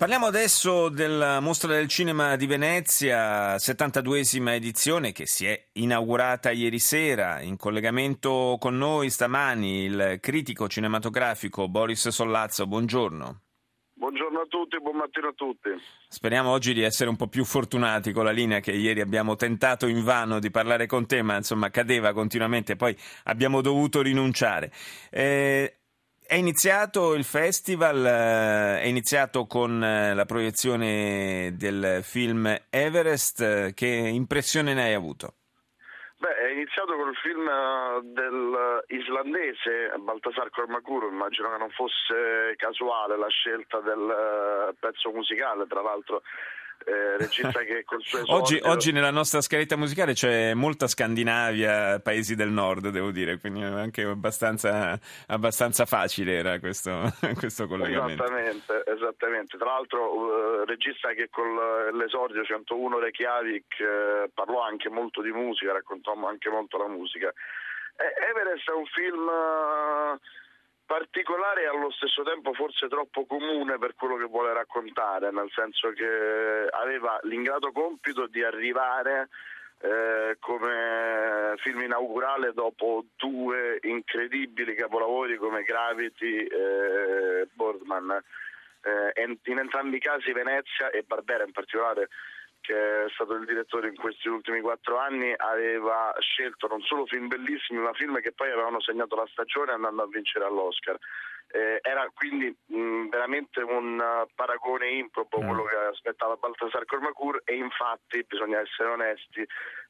[0.00, 6.78] Parliamo adesso della Mostra del Cinema di Venezia, 72esima edizione che si è inaugurata ieri
[6.78, 7.42] sera.
[7.42, 12.66] In collegamento con noi stamani il critico cinematografico Boris Sollazzo.
[12.66, 13.42] Buongiorno.
[13.92, 15.68] Buongiorno a tutti, buon mattino a tutti.
[16.08, 19.86] Speriamo oggi di essere un po' più fortunati con la linea che ieri abbiamo tentato
[19.86, 24.72] invano di parlare con te, ma insomma cadeva continuamente, poi abbiamo dovuto rinunciare.
[25.10, 25.79] Eh,
[26.30, 33.74] è iniziato il festival, eh, è iniziato con eh, la proiezione del film Everest.
[33.74, 35.34] Che impressione ne hai avuto?
[36.18, 43.28] Beh, è iniziato col film eh, dell'islandese Baltasar Kormakur, immagino che non fosse casuale la
[43.28, 46.22] scelta del pezzo musicale, tra l'altro
[46.84, 48.36] eh, regista che col suo esordio...
[48.36, 53.62] oggi, oggi, nella nostra scaletta musicale c'è molta Scandinavia, paesi del nord, devo dire, quindi
[53.62, 58.24] anche abbastanza, abbastanza facile era questo, questo, collegamento.
[58.24, 59.56] Esattamente, esattamente.
[59.58, 61.46] Tra l'altro uh, regista che con
[61.92, 67.28] l'esordio 101 Reykjavik uh, parlò anche molto di musica, raccontò anche molto la musica.
[67.28, 70.18] Eh, Everest è un film...
[70.90, 75.92] Particolare e allo stesso tempo forse troppo comune per quello che vuole raccontare, nel senso
[75.92, 79.28] che aveva l'ingrato compito di arrivare
[79.82, 88.20] eh, come film inaugurale dopo due incredibili capolavori come Gravity e Boardman.
[88.82, 92.08] Eh, in entrambi i casi Venezia e Barbera in particolare
[92.60, 97.28] che è stato il direttore in questi ultimi quattro anni, aveva scelto non solo film
[97.28, 100.98] bellissimi, ma film che poi avevano segnato la stagione andando a vincere all'Oscar.
[101.52, 105.46] Eh, era quindi mh, veramente un uh, paragone improbo mm.
[105.46, 109.44] quello che aspettava Baltasar Cormacur e infatti, bisogna essere onesti,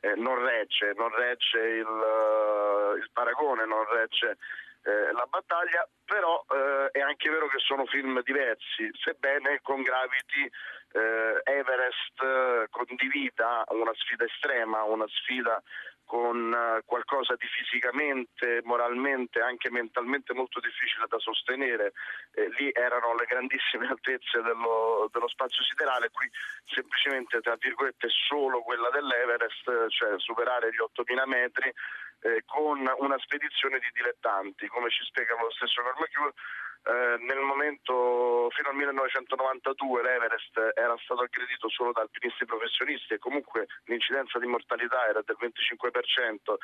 [0.00, 4.36] eh, non regge, non regge il, uh, il paragone, non regge
[4.86, 10.48] eh, la battaglia, però eh, è anche vero che sono film diversi, sebbene con Gravity
[10.92, 15.60] eh, Everest eh, condivida una sfida estrema, una sfida
[16.06, 16.54] con
[16.84, 21.94] qualcosa di fisicamente, moralmente, anche mentalmente molto difficile da sostenere.
[22.30, 26.30] Eh, lì erano le grandissime altezze dello, dello, spazio siderale, qui
[26.64, 31.74] semplicemente tra virgolette solo quella dell'Everest, cioè superare gli 8000 metri
[32.20, 36.32] eh, con una spedizione di dilettanti, come ci spiega lo stesso Cormacure
[36.86, 43.18] eh, nel momento fino al 1992 l'Everest era stato aggredito solo da alpinisti professionisti e
[43.18, 46.54] comunque l'incidenza di mortalità era del 25%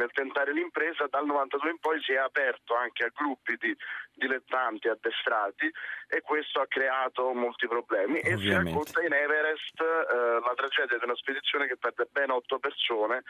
[0.00, 3.76] nel tentare l'impresa, dal 92 in poi si è aperto anche a gruppi di
[4.14, 5.70] dilettanti addestrati
[6.08, 8.30] e questo ha creato molti problemi Ovviamente.
[8.30, 12.58] e si racconta in Everest eh, la tragedia di una spedizione che perde ben otto
[12.58, 13.24] persone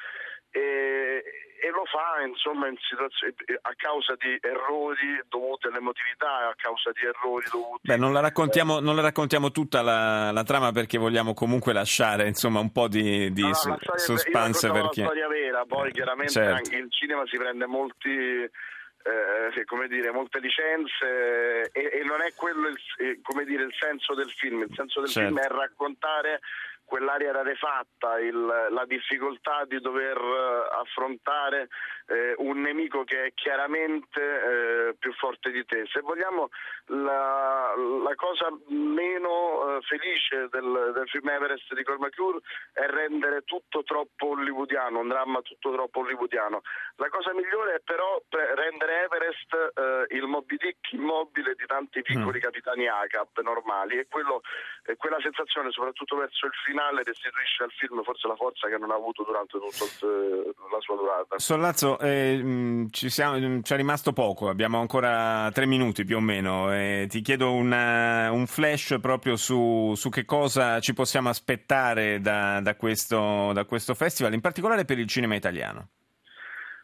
[0.51, 1.23] e,
[1.61, 7.81] e lo fa insomma a causa di errori dovuti all'emotività, a causa di errori dovuti...
[7.83, 12.27] Beh, non la raccontiamo, non la raccontiamo tutta la, la, trama perché vogliamo comunque lasciare
[12.27, 15.01] insomma un po' di, di no, no, suspense perché...
[15.01, 16.55] la storia vera, poi chiaramente certo.
[16.55, 18.51] anche il cinema si prende molti...
[19.06, 23.75] Eh, come dire, molte licenze e, e non è quello il, eh, come dire, il
[23.78, 25.28] senso del film, il senso del certo.
[25.28, 26.41] film è raccontare
[26.87, 31.69] quell'area rarefatta, il, la difficoltà di dover eh, affrontare
[32.06, 35.84] eh, un nemico che è chiaramente eh, più forte di te.
[35.91, 36.49] Se vogliamo,
[36.87, 42.38] la, la cosa meno eh, felice del, del, film Everest di Cormacure
[42.72, 46.62] è rendere tutto troppo hollywoodiano, un dramma tutto troppo hollywoodiano.
[46.97, 48.22] La cosa migliore è però
[48.55, 52.43] rendere Everest eh, il Moby Dick immobile di tanti piccoli mm.
[52.43, 54.43] capitani ACAP normali e quello,
[54.97, 58.94] quella sensazione, soprattutto verso il finale, restituisce al film forse la forza che non ha
[58.94, 61.38] avuto durante tutta la sua durata.
[61.38, 65.06] Sollazzo, eh, mm, ci, siamo, mm, ci, è rimasto poco, abbiamo ancora
[65.53, 66.73] tre minuti più o meno.
[66.73, 72.61] Eh, ti chiedo una, un flash proprio su, su, che cosa ci possiamo aspettare da,
[72.61, 75.88] da, questo, da, questo, festival, in particolare per il cinema italiano.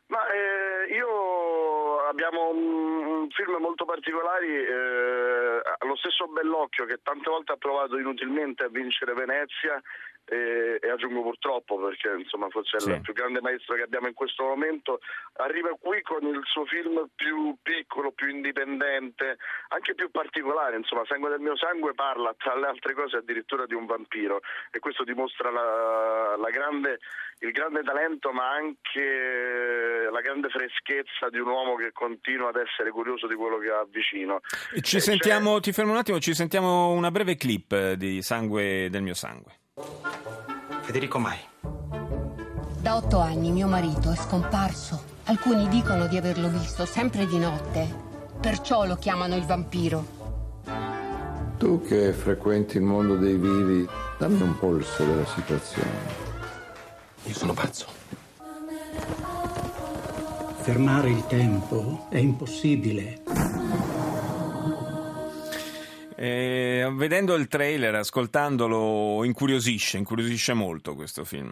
[0.06, 7.52] Ma, eh, io abbiamo un film molto particolari, eh, lo stesso Bellocchio che tante volte
[7.52, 9.80] ha provato inutilmente a vincere Venezia
[10.24, 12.90] e, e, aggiungo purtroppo perché insomma forse sì.
[12.90, 15.00] è il più grande maestro che abbiamo in questo momento,
[15.34, 19.36] arriva qui con il suo film più piccolo, più indipendente,
[19.68, 23.74] anche più particolare, insomma Sangue del mio sangue parla tra le altre cose addirittura di
[23.74, 24.40] un vampiro
[24.70, 26.98] e questo dimostra la, la grande,
[27.40, 32.90] il grande talento ma anche la grande freschezza di un uomo che continua ad essere
[32.90, 34.40] curioso di quello che ha vicino.
[34.80, 35.60] Ci e sentiamo, c'è...
[35.62, 39.60] ti fermo un attimo, ci sentiamo una breve clip di Sangue del mio sangue.
[40.82, 41.38] Federico Mai.
[42.80, 45.00] Da otto anni mio marito è scomparso.
[45.24, 47.88] Alcuni dicono di averlo visto sempre di notte.
[48.40, 50.04] Perciò lo chiamano il vampiro.
[51.56, 53.88] Tu che frequenti il mondo dei vivi,
[54.18, 56.20] dammi un polso della situazione.
[57.26, 57.86] Io sono pazzo.
[60.62, 63.22] Fermare il tempo è impossibile.
[66.22, 71.50] Eh, vedendo il trailer, ascoltandolo, incuriosisce, incuriosisce molto questo film.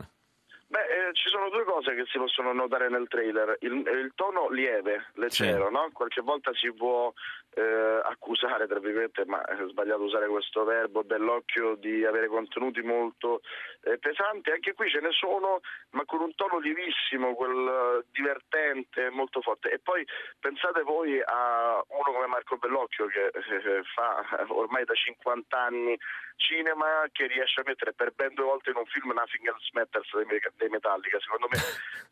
[0.69, 3.57] Beh, eh, ci sono due cose che si possono notare nel trailer.
[3.61, 5.73] Il, il tono lieve, leggero, sì.
[5.73, 5.91] no?
[5.93, 7.13] Qualche volta si può
[7.55, 13.43] eh, accusare, tra virgolette, ma è sbagliato usare questo verbo, dell'occhio di avere contenuti molto
[13.83, 14.51] eh, pesanti.
[14.51, 15.61] Anche qui ce ne sono,
[15.91, 19.71] ma con un tono lievissimo, quel divertente, molto forte.
[19.71, 20.07] E poi
[20.39, 25.99] pensate voi a uno come Marco Bellocchio che eh, fa ormai da 50 anni
[26.41, 30.11] cinema, che riesce a mettere per ben due volte in un film Nothing Else Matters
[30.57, 31.21] dei Metallica.
[31.21, 31.59] Secondo me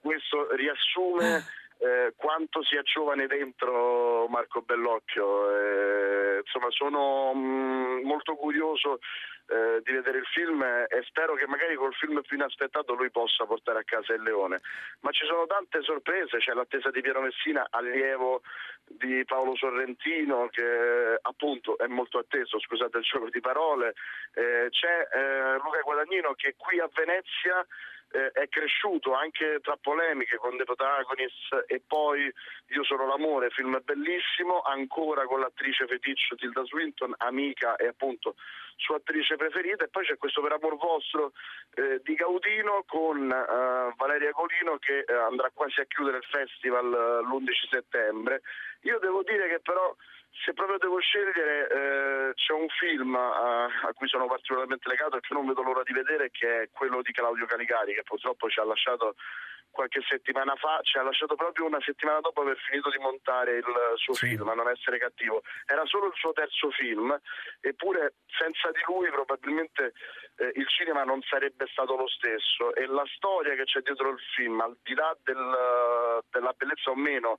[0.00, 1.44] questo riassume
[1.78, 5.50] eh, quanto sia giovane dentro Marco Bellocchio.
[5.50, 8.98] Eh, insomma, sono mh, mm, molto curioso
[9.50, 13.46] eh, di vedere il film e spero che magari col film più inaspettato lui possa
[13.46, 14.60] portare a casa il leone.
[15.00, 18.42] Ma ci sono tante sorprese, c'è l'attesa di Piero Messina, allievo
[18.84, 23.94] di Paolo Sorrentino che appunto è molto atteso, scusate il gioco di parole,
[24.34, 27.64] eh, c'è eh, Luca Guadagnino che qui a Venezia
[28.10, 32.32] eh, è cresciuto anche tra polemiche con The Protagonist e poi
[32.68, 38.34] Io sono l'amore, film bellissimo, ancora con l'attrice feticcio Tilda Swinton, amica e appunto
[38.78, 41.32] sua attrice preferita e poi c'è questo Per amor vostro
[41.74, 46.86] eh, di Gaudino con eh, Valeria Colino che eh, andrà quasi a chiudere il festival
[46.86, 48.42] eh, l'11 settembre.
[48.82, 49.94] Io devo dire che però
[50.44, 55.20] se proprio devo scegliere, eh, c'è un film a, a, cui sono particolarmente legato e
[55.20, 58.60] che non vedo l'ora di vedere, che è quello di Claudio Caligari, che purtroppo ci
[58.60, 59.14] ha lasciato
[59.70, 63.64] qualche settimana fa, ci ha lasciato proprio una settimana dopo aver finito di montare il
[63.96, 64.28] suo sì.
[64.28, 65.42] film, a non essere cattivo.
[65.66, 67.16] Era solo il suo terzo film,
[67.60, 69.92] eppure senza di lui probabilmente
[70.36, 74.20] eh, il cinema non sarebbe stato lo stesso e la storia che c'è dietro il
[74.34, 77.38] film, al di là del, della bellezza o meno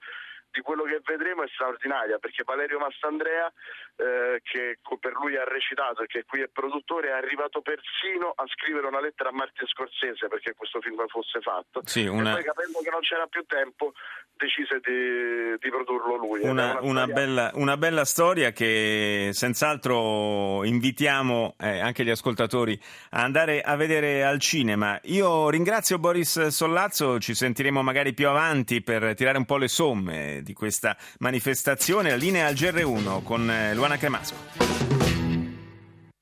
[0.51, 3.51] di quello che vedremo è straordinaria perché Valerio Mastandrea
[3.95, 8.45] eh, che per lui ha recitato e che qui è produttore è arrivato persino a
[8.47, 11.81] scrivere una lettera a Martin Scorsese perché questo film fosse fatto.
[11.85, 12.31] Sì, una...
[12.31, 13.93] e poi capendo che non c'era più tempo
[14.39, 16.39] decise di, di produrlo lui.
[16.41, 22.79] Una, una, una, bella, una, bella, storia che senz'altro invitiamo eh, anche gli ascoltatori
[23.11, 24.97] a andare a vedere al cinema.
[25.03, 30.38] Io ringrazio Boris Sollazzo ci sentiremo magari più avanti per tirare un po' le somme
[30.41, 32.09] di questa manifestazione.
[32.09, 34.98] La linea al GR1 con eh, Luana Cremasco.